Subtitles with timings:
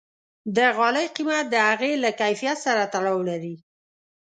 [0.55, 3.55] د غالۍ قیمت د هغې له کیفیت سره تړاو لري.